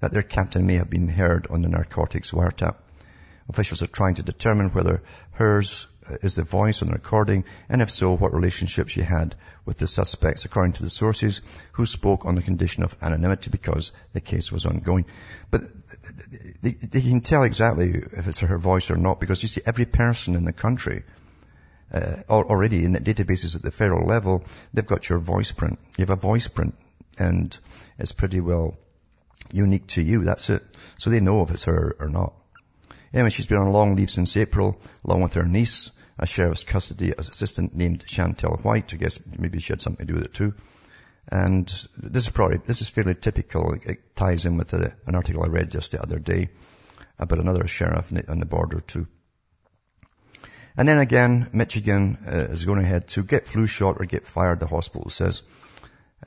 [0.00, 2.76] that their captain may have been heard on the narcotics wiretap.
[3.48, 5.88] Officials are trying to determine whether hers
[6.22, 9.86] is the voice on the recording, and if so, what relationship she had with the
[9.86, 11.42] suspects, according to the sources
[11.72, 15.04] who spoke on the condition of anonymity because the case was ongoing.
[15.50, 15.62] But
[16.62, 19.86] they, they can tell exactly if it's her voice or not because you see every
[19.86, 21.04] person in the country
[21.92, 25.78] uh, already in the databases at the federal level, they've got your voice print.
[25.98, 26.74] You have a voice print
[27.18, 27.56] and
[27.98, 28.76] it's pretty well
[29.52, 30.24] unique to you.
[30.24, 30.62] That's it.
[30.98, 32.34] So they know if it's her or not.
[33.12, 37.12] Anyway, she's been on long leave since April, along with her niece, a sheriff's custody
[37.16, 38.92] assistant named Chantel White.
[38.92, 40.54] I guess maybe she had something to do with it too.
[41.28, 43.74] And this is probably, this is fairly typical.
[43.82, 46.50] It ties in with an article I read just the other day
[47.18, 49.06] about another sheriff on the border too.
[50.76, 54.60] And then again, Michigan uh, is going ahead to get flu shot or get fired,
[54.60, 55.42] the hospital says.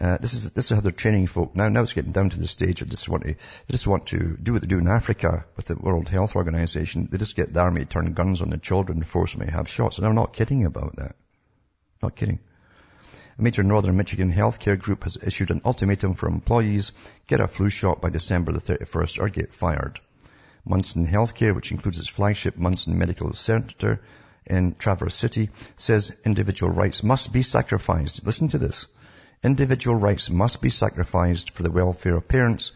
[0.02, 1.56] Uh, this is this is how they're training folk.
[1.56, 4.08] Now, now it's getting down to the stage of just want to they just want
[4.08, 7.08] to do what they do in Africa with the World Health Organization.
[7.12, 9.70] They just get the army to turn guns on the children force them to have
[9.70, 10.00] shots.
[10.00, 11.16] And I'm not kidding about that.
[12.02, 12.40] Not kidding.
[13.38, 16.92] A major northern Michigan healthcare group has issued an ultimatum for employees:
[17.28, 20.00] get a flu shot by December the 31st or get fired.
[20.66, 24.02] Munson Healthcare, which includes its flagship Munson Medical Center
[24.48, 28.26] in Traverse City, says individual rights must be sacrificed.
[28.26, 28.88] Listen to this
[29.44, 32.72] Individual rights must be sacrificed for the welfare of parents,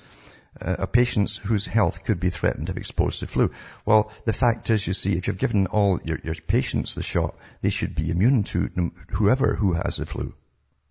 [0.61, 3.51] uh, of patients whose health could be threatened if exposed to flu.
[3.85, 7.35] Well, the fact is, you see, if you've given all your, your patients the shot,
[7.61, 8.69] they should be immune to
[9.11, 10.33] whoever who has the flu,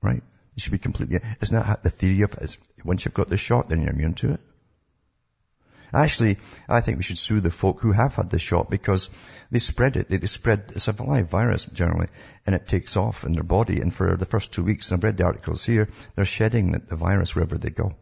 [0.00, 0.22] right?
[0.22, 2.56] They should be completely, isn't that the theory of it?
[2.82, 4.40] Once you've got the shot, then you're immune to it?
[5.92, 9.08] Actually, I think we should sue the folk who have had the shot because
[9.50, 10.08] they spread it.
[10.08, 12.08] They, they spread, it's a live virus generally,
[12.46, 13.80] and it takes off in their body.
[13.80, 16.96] And for the first two weeks, and I've read the articles here, they're shedding the
[16.96, 17.92] virus wherever they go.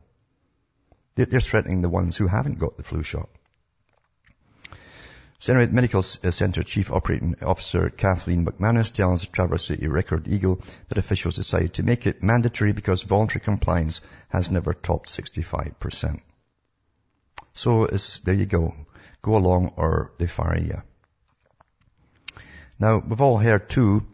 [1.17, 3.29] They're, threatening the ones who haven't got the flu shot.
[5.39, 10.27] So anyway, Medical uh, Center Chief Operating Officer Kathleen McManus tells the Traverse City Record
[10.27, 16.21] Eagle that officials decided to make it mandatory because voluntary compliance has never topped 65%.
[17.55, 18.75] So it's, there you go.
[19.23, 20.83] Go along or they fire you.
[22.79, 24.05] Now, we've all heard too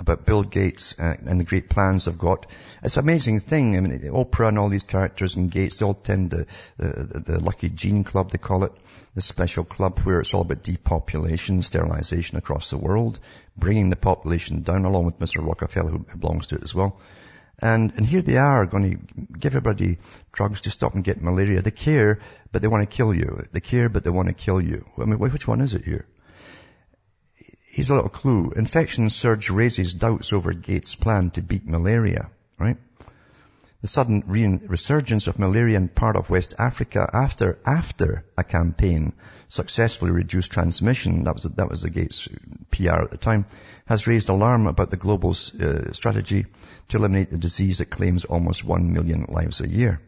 [0.00, 2.46] about Bill Gates and the great plans they've got.
[2.82, 3.76] It's an amazing thing.
[3.76, 7.40] I mean, Oprah and all these characters and Gates, they all tend the, the, the
[7.40, 8.72] lucky gene club, they call it,
[9.14, 13.20] the special club where it's all about depopulation, sterilization across the world,
[13.56, 15.46] bringing the population down along with Mr.
[15.46, 16.98] Rockefeller who belongs to it as well.
[17.62, 19.98] And, and here they are going to give everybody
[20.32, 21.62] drugs to stop and get malaria.
[21.62, 22.18] They care,
[22.50, 23.46] but they want to kill you.
[23.52, 24.84] They care, but they want to kill you.
[24.98, 26.04] I mean, which one is it here?
[27.66, 28.52] Here's a little clue.
[28.56, 32.76] Infection surge raises doubts over Gates' plan to beat malaria, right?
[33.80, 39.12] The sudden resurgence of malaria in part of West Africa after, after a campaign
[39.48, 42.28] successfully reduced transmission, that was, that was the Gates
[42.72, 43.46] PR at the time,
[43.92, 46.46] has raised alarm about the global uh, strategy
[46.88, 50.00] to eliminate the disease that claims almost one million lives a year.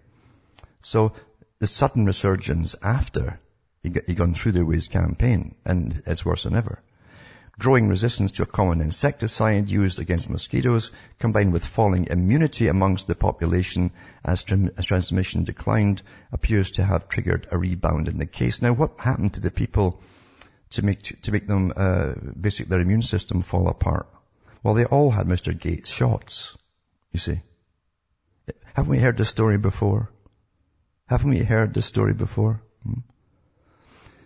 [0.80, 1.12] So
[1.58, 3.38] the sudden resurgence after
[3.82, 6.80] he gone through the Waze campaign, and it's worse than ever.
[7.58, 13.14] Growing resistance to a common insecticide used against mosquitoes, combined with falling immunity amongst the
[13.14, 13.90] population
[14.24, 14.46] as,
[14.78, 16.00] as transmission declined,
[16.32, 18.62] appears to have triggered a rebound in the case.
[18.62, 20.00] Now, what happened to the people
[20.74, 24.08] to make to make them uh, basically their immune system fall apart?
[24.62, 25.58] Well, they all had Mr.
[25.58, 26.56] Gates shots.
[27.12, 27.40] You see,
[28.74, 30.10] haven't we heard this story before?
[31.06, 32.62] Haven't we heard this story before?
[32.82, 33.00] Hmm?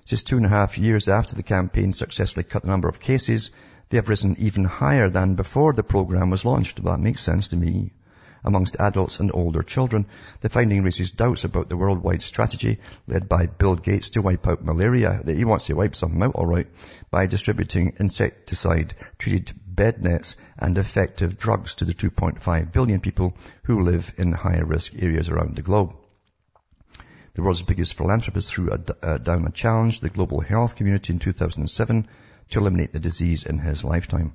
[0.07, 3.51] Just two and a half years after the campaign successfully cut the number of cases,
[3.91, 6.83] they have risen even higher than before the program was launched.
[6.83, 7.93] That makes sense to me.
[8.45, 10.07] Amongst adults and older children,
[10.41, 14.65] the finding raises doubts about the worldwide strategy led by Bill Gates to wipe out
[14.65, 15.21] malaria.
[15.25, 16.69] That he wants to wipe something out, alright,
[17.11, 24.13] by distributing insecticide-treated bed nets and effective drugs to the 2.5 billion people who live
[24.19, 25.95] in high risk areas around the globe.
[27.35, 31.13] The world's biggest philanthropist threw a, uh, down a challenge to the global health community
[31.13, 32.09] in 2007
[32.51, 34.35] to eliminate the disease in his lifetime.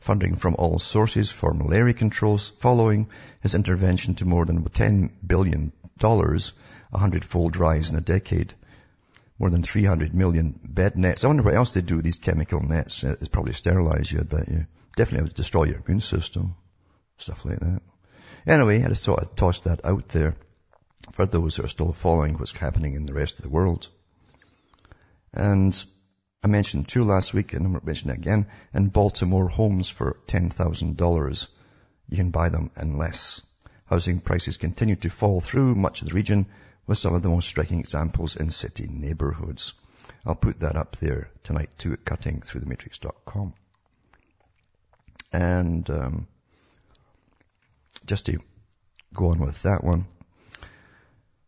[0.00, 3.08] Funding from all sources for malaria controls following
[3.42, 8.54] his intervention to more than $10 billion, a hundredfold rise in a decade.
[9.38, 11.22] More than 300 million bed nets.
[11.22, 13.04] I wonder what else they do with these chemical nets.
[13.04, 14.66] Uh, it's probably sterilize you, I bet you.
[14.96, 16.56] Definitely destroy your immune system.
[17.18, 17.82] Stuff like that.
[18.46, 20.34] Anyway, I just thought I'd toss that out there
[21.12, 23.88] for those who are still following what's happening in the rest of the world.
[25.32, 25.84] And
[26.42, 29.90] I mentioned two last week, and I'm going to mention it again, in Baltimore homes
[29.90, 31.48] for $10,000.
[32.08, 33.42] You can buy them in less.
[33.84, 36.46] Housing prices continue to fall through much of the region
[36.86, 39.74] with some of the most striking examples in city neighborhoods.
[40.24, 43.54] I'll put that up there tonight too at cuttingthroughthematrix.com.
[45.32, 46.26] And um,
[48.06, 48.38] just to
[49.12, 50.06] go on with that one,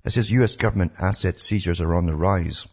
[0.04, 0.54] it says U.S.
[0.56, 2.66] government asset seizures are on the rise.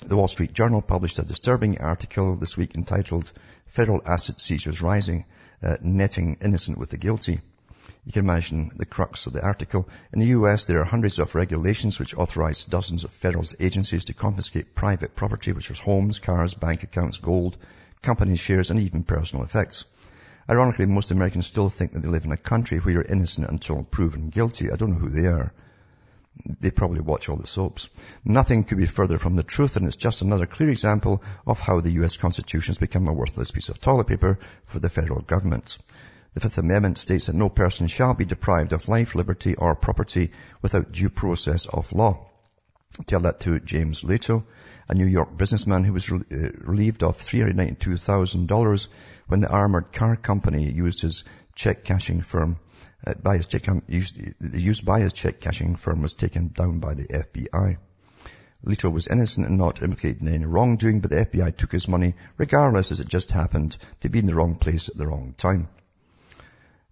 [0.00, 3.30] The Wall Street Journal published a disturbing article this week entitled
[3.66, 5.24] Federal Asset Seizures Rising,
[5.62, 7.40] uh, Netting Innocent with the Guilty.
[8.04, 9.88] You can imagine the crux of the article.
[10.12, 14.14] In the US, there are hundreds of regulations which authorize dozens of federal agencies to
[14.14, 17.56] confiscate private property, which is homes, cars, bank accounts, gold,
[18.02, 19.84] company shares, and even personal effects.
[20.50, 23.84] Ironically, most Americans still think that they live in a country where you're innocent until
[23.84, 24.72] proven guilty.
[24.72, 25.52] I don't know who they are.
[26.60, 27.88] They probably watch all the soaps.
[28.24, 31.80] Nothing could be further from the truth and it's just another clear example of how
[31.80, 35.78] the US Constitution has become a worthless piece of toilet paper for the federal government.
[36.34, 40.32] The Fifth Amendment states that no person shall be deprived of life, liberty or property
[40.62, 42.26] without due process of law.
[43.06, 44.44] Tell that to James Lieto,
[44.88, 46.16] a New York businessman who was uh,
[46.58, 48.88] relieved of $392,000
[49.26, 52.58] when the armored car company used his check cashing firm
[53.06, 56.94] uh, by his check, used, used by his check cashing firm was taken down by
[56.94, 57.76] the FBI.
[58.64, 62.14] Lieto was innocent and not implicated in any wrongdoing, but the FBI took his money
[62.38, 65.68] regardless as it just happened to be in the wrong place at the wrong time.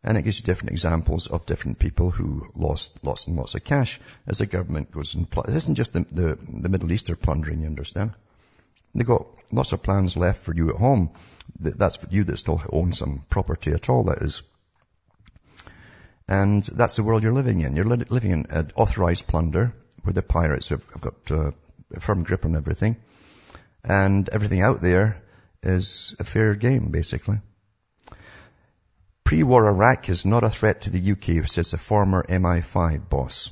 [0.05, 3.65] And it gives you different examples of different people who lost lots and lots of
[3.65, 7.09] cash as the government goes and pl- it isn't just the, the, the Middle East
[7.09, 8.13] are plundering, you understand?
[8.95, 11.11] They've got lots of plans left for you at home.
[11.59, 14.43] That's for you that still own some property at all, that is.
[16.29, 17.77] And that's the world you're living in.
[17.77, 19.73] You're living in an authorized plunder
[20.03, 21.51] where the pirates have, have got uh,
[21.95, 22.97] a firm grip on everything.
[23.85, 25.23] And everything out there
[25.63, 27.41] is a fair game, basically.
[29.25, 33.51] Pre-war Iraq is not a threat to the UK, says a former MI5 boss.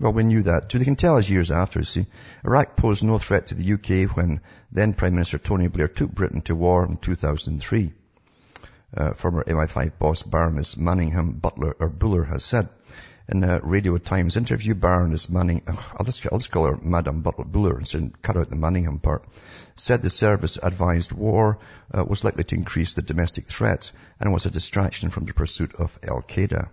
[0.00, 0.78] Well, we knew that too.
[0.78, 2.06] They can tell us years after, see.
[2.44, 4.40] Iraq posed no threat to the UK when
[4.70, 7.92] then Prime Minister Tony Blair took Britain to war in 2003.
[8.96, 12.68] Uh, former MI5 boss Baroness Manningham Butler, or Buller has said.
[13.28, 17.44] In a Radio Times interview, Baroness Manning, I'll just, I'll just call her Madame Butler
[17.44, 19.24] Buller and cut out the Manningham part
[19.78, 21.58] said the service advised war
[21.96, 25.74] uh, was likely to increase the domestic threats and was a distraction from the pursuit
[25.76, 26.68] of Al-Qaeda.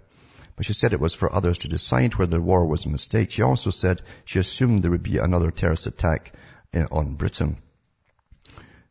[0.55, 3.31] But she said it was for others to decide whether the war was a mistake.
[3.31, 6.31] She also said she assumed there would be another terrorist attack
[6.73, 7.57] uh, on Britain.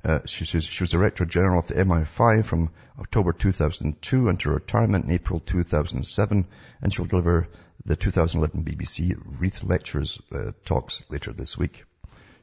[0.04, 5.06] Uh, she, she, she was Director General of the MI5 from October 2002 until retirement
[5.06, 6.46] in April 2007,
[6.82, 7.48] and she'll deliver
[7.86, 11.84] the 2011 BBC Reith Lectures uh, talks later this week.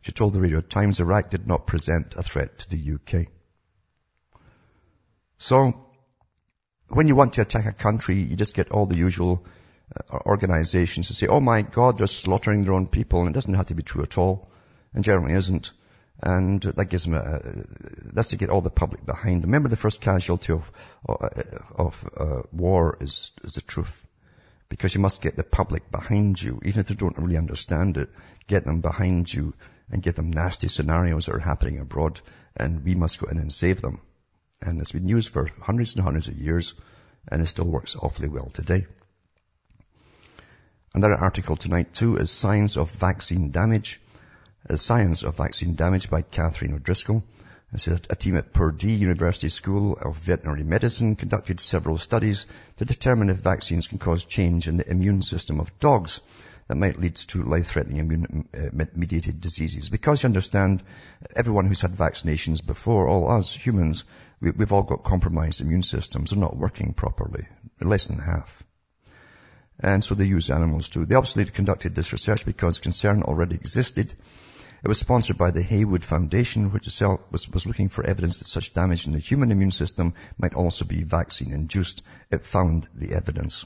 [0.01, 3.27] She told the Radio Times Iraq did not present a threat to the UK.
[5.37, 5.90] So,
[6.95, 9.45] when you want to attack a country, you just get all the usual
[9.95, 13.53] uh, organizations to say, oh my God, they're slaughtering their own people, and it doesn't
[13.53, 14.49] have to be true at all,
[14.93, 15.71] and generally isn't.
[16.23, 17.39] And that gives them a,
[18.13, 19.49] that's to get all the public behind them.
[19.49, 20.71] Remember the first casualty of,
[21.09, 21.29] uh,
[21.75, 24.05] of uh, war is, is the truth.
[24.69, 28.09] Because you must get the public behind you, even if they don't really understand it,
[28.47, 29.53] get them behind you
[29.89, 32.21] and get them nasty scenarios that are happening abroad
[32.55, 33.99] and we must go in and save them.
[34.61, 36.75] And it's been used for hundreds and hundreds of years
[37.27, 38.85] and it still works awfully well today.
[40.93, 44.01] Another article tonight too is Science of Vaccine Damage.
[44.65, 47.23] A Science of Vaccine Damage by Catherine O'Driscoll.
[47.73, 52.45] A team at Purdue University School of Veterinary Medicine conducted several studies
[52.77, 56.19] to determine if vaccines can cause change in the immune system of dogs
[56.67, 59.89] that might lead to life-threatening immune-mediated uh, diseases.
[59.89, 60.83] Because you understand,
[61.33, 64.03] everyone who's had vaccinations before, all us humans,
[64.41, 66.31] we, have all got compromised immune systems.
[66.31, 67.47] They're not working properly.
[67.79, 68.63] Less than half.
[69.79, 71.05] And so they use animals too.
[71.05, 74.13] They obviously conducted this research because concern already existed.
[74.83, 78.47] It was sponsored by the Haywood Foundation, which itself was, was looking for evidence that
[78.47, 82.01] such damage in the human immune system might also be vaccine induced.
[82.31, 83.65] It found the evidence.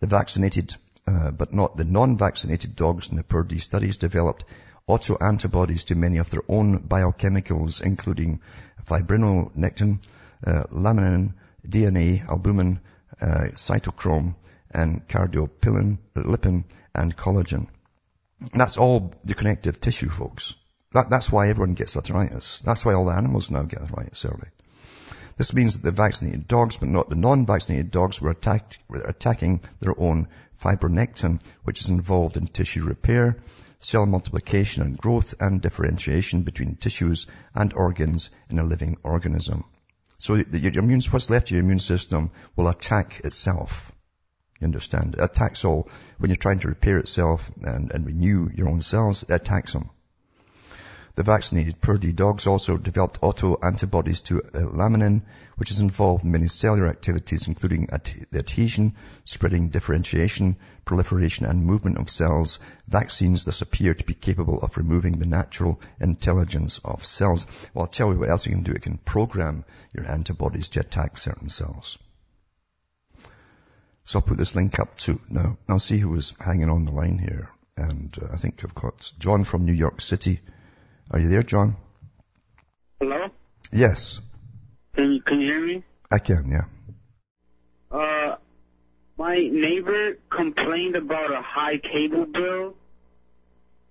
[0.00, 0.74] The vaccinated
[1.08, 4.44] uh, but not the non-vaccinated dogs in the Purdue studies developed
[4.88, 8.40] autoantibodies to many of their own biochemicals, including
[8.86, 10.00] fibronectin,
[10.46, 11.34] uh, laminin,
[11.66, 12.80] DNA, albumin,
[13.20, 14.34] uh, cytochrome,
[14.70, 16.64] and cardiopilin, lipin,
[16.94, 17.68] and collagen.
[18.54, 20.54] That's all the connective tissue, folks.
[20.92, 22.60] That, that's why everyone gets arthritis.
[22.60, 24.48] That's why all the animals now get arthritis early.
[25.36, 29.60] This means that the vaccinated dogs, but not the non-vaccinated dogs, were, attacked, were attacking
[29.80, 30.28] their own
[30.60, 33.36] fibronectin, which is involved in tissue repair,
[33.80, 39.64] cell multiplication and growth, and differentiation between tissues and organs in a living organism.
[40.18, 43.92] So your immune, what's left of your immune system will attack itself.
[44.60, 45.14] You understand?
[45.14, 49.22] It attacks all, when you're trying to repair itself and, and renew your own cells,
[49.22, 49.90] it attacks them.
[51.18, 55.22] The vaccinated Purdue dogs also developed autoantibodies to laminin,
[55.56, 58.94] which is involved in many cellular activities, including the adhesion,
[59.24, 62.60] spreading, differentiation, proliferation, and movement of cells.
[62.86, 67.48] Vaccines thus appear to be capable of removing the natural intelligence of cells.
[67.74, 68.70] Well, I'll tell you what else you can do.
[68.70, 71.98] It can program your antibodies to attack certain cells.
[74.04, 75.20] So I'll put this link up too.
[75.28, 77.50] Now, I'll see who is hanging on the line here.
[77.76, 80.42] And uh, I think I've got John from New York City.
[81.10, 81.76] Are you there, John?
[83.00, 83.28] Hello?
[83.72, 84.20] Yes.
[84.94, 85.84] Can you, can you hear me?
[86.10, 86.64] I can, yeah.
[87.90, 88.36] Uh,
[89.16, 92.74] my neighbor complained about a high cable bill,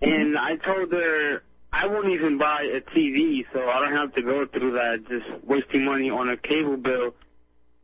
[0.02, 1.42] and I told her
[1.74, 5.44] I won't even buy a TV, so I don't have to go through that, just
[5.44, 7.16] wasting money on a cable bill.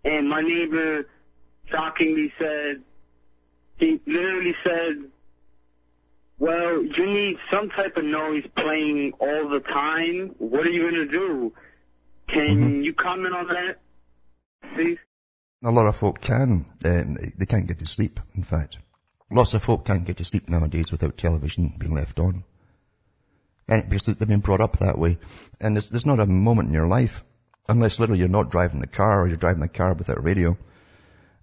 [0.04, 1.08] And my neighbor
[1.72, 2.84] shockingly said,
[3.78, 5.10] he literally said,
[6.44, 10.36] well, you need some type of noise playing all the time.
[10.40, 11.54] What are you going to do?
[12.28, 12.84] Can Mhm.
[12.84, 13.80] you comment on that,
[14.76, 14.98] please?
[15.64, 16.66] A lot of folk can.
[16.84, 18.78] Um, they can't get to sleep, in fact.
[19.32, 22.44] Lots of folk can't get to sleep nowadays without television being left on.
[23.70, 25.20] And because they've been brought up that way.
[25.62, 27.24] And there's, there's not a moment in your life,
[27.70, 30.58] unless literally you're not driving the car or you're driving the car without radio,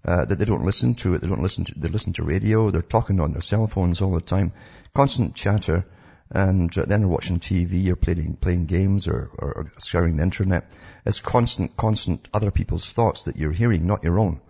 [0.03, 1.21] uh, that they don't listen to it.
[1.21, 2.71] They don't listen to, they listen to radio.
[2.71, 4.53] They're talking on their cell phones all the time.
[4.93, 5.85] Constant chatter.
[6.29, 10.23] And uh, then they're watching TV or playing, playing games or, or, or scouring the
[10.23, 10.71] internet.
[11.05, 14.41] It's constant, constant other people's thoughts that you're hearing, not your own.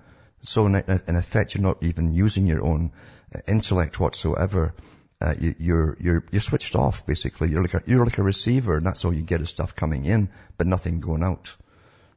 [0.43, 2.91] So in, in effect, you're not even using your own
[3.35, 4.73] uh, intellect whatsoever.
[5.19, 7.49] Uh, you, you're, you're, you're switched off basically.
[7.49, 10.05] You're like a, you're like a receiver and that's all you get is stuff coming
[10.05, 11.55] in, but nothing going out.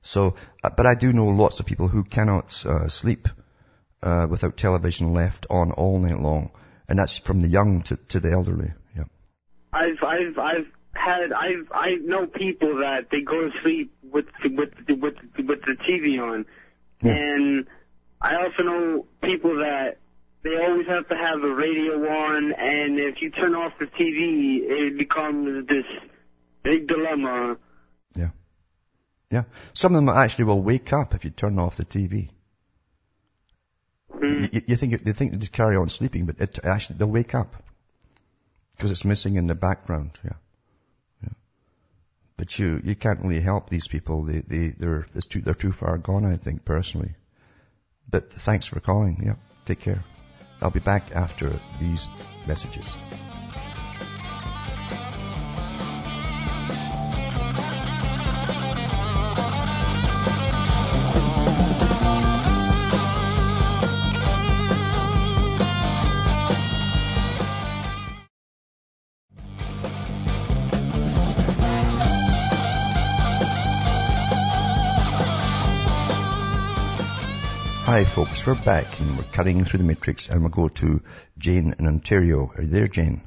[0.04, 3.26] So, uh, but I do know lots of people who cannot uh, sleep
[4.02, 6.52] uh, without television left on all night long.
[6.86, 8.70] And that's from the young to, to the elderly.
[8.94, 9.04] Yeah.
[9.72, 14.74] I've I've I've had I've I know people that they go to sleep with with
[14.88, 16.44] with with the TV on,
[17.02, 17.12] Yeah.
[17.12, 17.66] and
[18.20, 19.96] I also know people that
[20.42, 24.60] they always have to have the radio on, and if you turn off the TV,
[24.60, 25.86] it becomes this
[26.62, 27.56] big dilemma.
[29.30, 29.44] Yeah.
[29.72, 32.30] Some of them actually will wake up if you turn off the TV.
[34.12, 34.46] Hmm.
[34.52, 37.34] You, you think they think they just carry on sleeping, but it actually they'll wake
[37.34, 37.54] up
[38.76, 40.10] because it's missing in the background.
[40.24, 40.36] Yeah,
[41.22, 41.32] yeah.
[42.36, 44.22] But you you can't really help these people.
[44.24, 46.24] They they they're it's too they're too far gone.
[46.24, 47.14] I think personally.
[48.08, 49.22] But thanks for calling.
[49.24, 50.04] Yeah, take care.
[50.60, 52.08] I'll be back after these
[52.46, 52.96] messages.
[77.94, 81.00] Hi folks, we're back and we're cutting through the matrix and we'll go to
[81.38, 82.50] Jane in Ontario.
[82.56, 83.22] Are you there, Jane?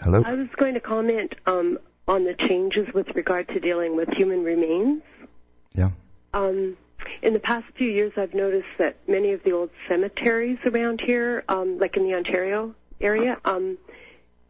[0.00, 0.24] Hello?
[0.26, 4.42] I was going to comment um, on the changes with regard to dealing with human
[4.42, 5.02] remains.
[5.72, 5.90] Yeah.
[6.34, 6.76] Um,
[7.22, 11.44] in the past few years, I've noticed that many of the old cemeteries around here,
[11.48, 13.78] um, like in the Ontario area, um,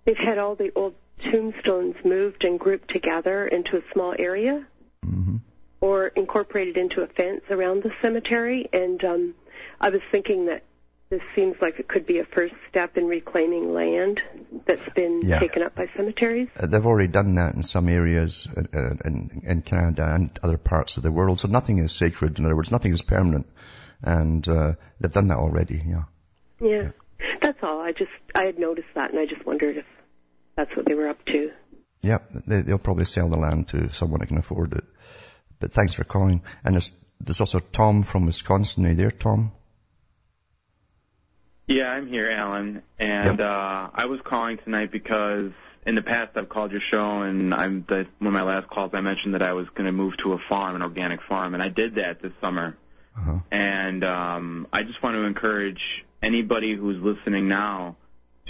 [0.06, 0.94] they've had all the old
[1.30, 4.66] tombstones moved and grouped together into a small area
[5.04, 5.36] hmm
[5.80, 8.68] or incorporated into a fence around the cemetery.
[8.72, 9.34] And um,
[9.80, 10.62] I was thinking that
[11.08, 14.20] this seems like it could be a first step in reclaiming land
[14.66, 15.38] that's been Yeah.
[15.38, 16.48] taken up by cemeteries.
[16.58, 20.56] Uh, They've already done that in some areas uh, uh, in, in Canada and other
[20.58, 21.38] parts of the world.
[21.38, 22.38] So nothing is sacred.
[22.38, 23.46] In other words, nothing is permanent.
[24.02, 26.04] And uh, they've done that already, yeah.
[26.60, 26.90] Yeah.
[27.40, 27.80] That's all.
[27.80, 29.84] I just I had noticed that and I just wondered if
[30.56, 31.50] that's what they were up to.
[32.02, 34.84] Yeah, they, they'll probably sell the land to someone that can afford it.
[35.58, 36.42] But thanks for calling.
[36.64, 38.86] And there's, there's also Tom from Wisconsin.
[38.86, 39.52] Are you there, Tom?
[41.66, 45.50] Yeah, I'm here, Alan, and uh, I was calling tonight because
[45.84, 48.92] in the past I've called your show, and I'm the, one of my last calls
[48.94, 51.62] I mentioned that I was going to move to a farm, an organic farm, and
[51.62, 52.76] I did that this summer.
[53.16, 53.38] Uh-huh.
[53.50, 57.96] And um, I just want to encourage anybody who's listening now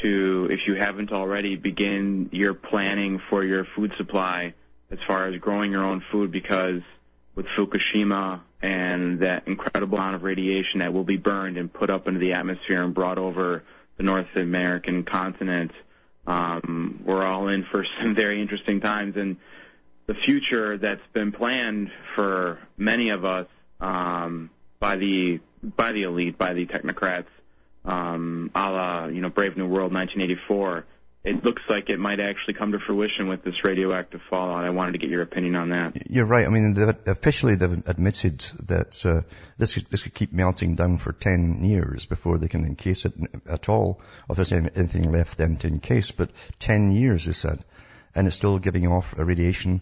[0.02, 4.52] to, if you haven't already, begin your planning for your food supply
[4.90, 6.82] as far as growing your own food because
[7.37, 12.09] with Fukushima and that incredible amount of radiation that will be burned and put up
[12.09, 13.62] into the atmosphere and brought over
[13.99, 15.70] the North American continent,
[16.26, 19.16] um, we're all in for some very interesting times.
[19.16, 19.37] And
[20.07, 23.47] the future that's been planned for many of us
[23.80, 27.26] um, by the by the elite, by the technocrats,
[27.84, 30.87] um, a la you know Brave New World 1984.
[31.27, 34.64] It looks like it might actually come to fruition with this radioactive fallout.
[34.64, 36.09] I wanted to get your opinion on that.
[36.09, 36.47] You're right.
[36.47, 39.22] I mean, they've, officially they've admitted that uh,
[39.59, 43.14] this could, this could keep melting down for 10 years before they can encase it
[43.51, 44.01] at all,
[44.31, 46.12] if there's anything left then to encase.
[46.12, 47.64] But 10 years, they said,
[48.14, 49.81] and it's still giving off a radiation.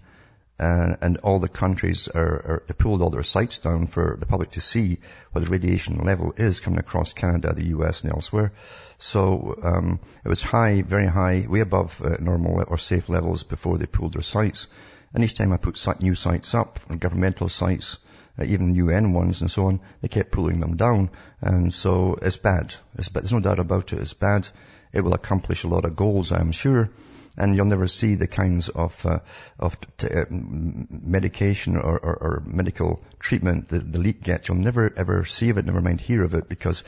[0.58, 4.26] Uh, and all the countries are, are they pulled all their sites down for the
[4.26, 4.98] public to see
[5.32, 8.52] what the radiation level is coming across Canada, the US, and elsewhere.
[8.98, 13.78] So um, it was high, very high, way above uh, normal or safe levels before
[13.78, 14.68] they pulled their sites.
[15.12, 17.98] And each time I put new sites up, governmental sites,
[18.38, 21.10] uh, even UN ones and so on, they kept pulling them down.
[21.40, 22.74] And so it's bad.
[22.96, 23.24] It's bad.
[23.24, 23.98] There's no doubt about it.
[23.98, 24.48] It's bad.
[24.92, 26.90] It will accomplish a lot of goals, I'm sure.
[27.36, 29.18] And you'll never see the kinds of, uh,
[29.58, 34.48] of t- uh, medication or, or, or, medical treatment that the elite gets.
[34.48, 36.84] You'll never ever see of it, never mind hear of it, because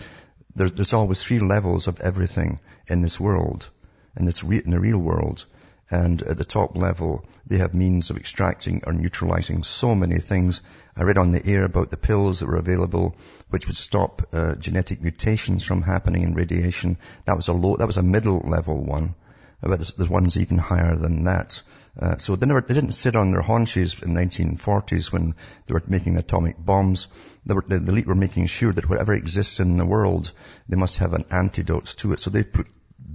[0.55, 3.69] there, there's always three levels of everything in this world,
[4.15, 5.45] and it's re- in the real world.
[5.91, 10.61] And at the top level, they have means of extracting or neutralizing so many things.
[10.97, 13.15] I read on the air about the pills that were available,
[13.51, 16.99] which would stop uh, genetic mutations from happening in radiation.
[17.25, 19.15] That was a low, that was a middle level one.
[19.61, 21.63] But there's, ones even higher than that.
[21.99, 25.35] Uh, so they never, they didn't sit on their haunches in the 1940s when
[25.67, 27.09] they were making atomic bombs.
[27.47, 30.33] Were, the, the elite were making sure that whatever exists in the world,
[30.69, 32.21] they must have an antidote to it.
[32.21, 32.67] So they put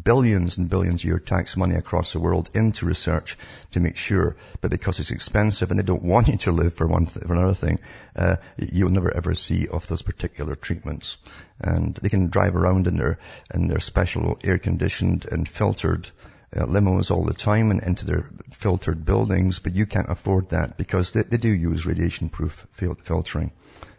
[0.04, 3.38] billions and billions of your tax money across the world into research
[3.72, 4.36] to make sure.
[4.62, 7.34] But because it's expensive and they don't want you to live for one th- for
[7.34, 7.80] another thing,
[8.16, 11.18] uh, you'll never ever see of those particular treatments.
[11.60, 13.20] And they can drive around in their
[13.54, 16.10] in their special air conditioned and filtered
[16.56, 20.78] uh, limos all the time and into their filtered buildings, but you can't afford that
[20.78, 23.52] because they, they do use radiation-proof fil- filtering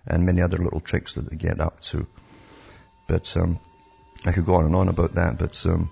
[0.07, 2.07] and many other little tricks that they get up to.
[3.07, 3.59] But um,
[4.25, 5.91] I could go on and on about that, but um,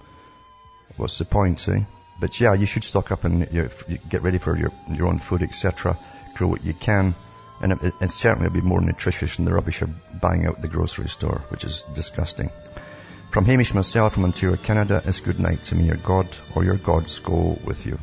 [0.97, 1.85] what's the point, eh?
[2.21, 3.71] But yeah, you should stock up and your,
[4.09, 5.97] get ready for your your own food, etc.
[6.35, 7.15] Grow what you can,
[7.63, 9.91] and it, it certainly will be more nutritious than the rubbish of
[10.21, 12.51] buying out the grocery store, which is disgusting.
[13.31, 15.85] From Hamish myself from Ontario, Canada, it's good night to me.
[15.85, 17.97] Your God or your gods go with you.